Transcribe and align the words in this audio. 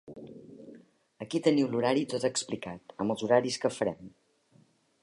Aquí 1.25 1.41
teniu 1.49 1.69
l'horari 1.75 2.07
tot 2.15 2.27
explicat, 2.31 2.97
amb 3.05 3.17
els 3.17 3.27
horaris 3.29 3.63
que 3.67 3.73
farem. 3.79 4.11